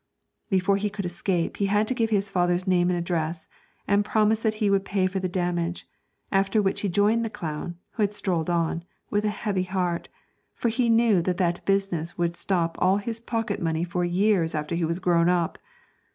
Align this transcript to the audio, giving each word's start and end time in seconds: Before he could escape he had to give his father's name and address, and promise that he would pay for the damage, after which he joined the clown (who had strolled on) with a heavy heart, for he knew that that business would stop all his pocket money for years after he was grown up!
Before 0.49 0.77
he 0.77 0.89
could 0.89 1.05
escape 1.05 1.57
he 1.57 1.67
had 1.67 1.87
to 1.87 1.93
give 1.93 2.09
his 2.09 2.31
father's 2.31 2.65
name 2.65 2.89
and 2.89 2.97
address, 2.97 3.47
and 3.87 4.03
promise 4.03 4.41
that 4.41 4.55
he 4.55 4.67
would 4.67 4.83
pay 4.83 5.05
for 5.05 5.19
the 5.19 5.29
damage, 5.29 5.87
after 6.31 6.59
which 6.59 6.81
he 6.81 6.89
joined 6.89 7.23
the 7.23 7.29
clown 7.29 7.77
(who 7.91 8.01
had 8.01 8.15
strolled 8.15 8.49
on) 8.49 8.83
with 9.11 9.25
a 9.25 9.29
heavy 9.29 9.61
heart, 9.61 10.09
for 10.55 10.69
he 10.69 10.89
knew 10.89 11.21
that 11.21 11.37
that 11.37 11.63
business 11.67 12.17
would 12.17 12.35
stop 12.35 12.79
all 12.81 12.97
his 12.97 13.19
pocket 13.19 13.61
money 13.61 13.83
for 13.83 14.03
years 14.03 14.55
after 14.55 14.73
he 14.73 14.85
was 14.85 14.97
grown 14.97 15.29
up! 15.29 15.59